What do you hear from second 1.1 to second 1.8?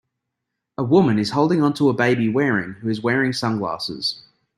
is holding